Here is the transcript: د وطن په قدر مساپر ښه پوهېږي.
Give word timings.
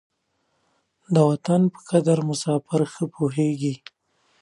د 1.13 1.15
وطن 1.29 1.61
په 1.73 1.79
قدر 1.89 2.17
مساپر 2.29 2.81
ښه 2.91 3.05
پوهېږي. 3.15 3.75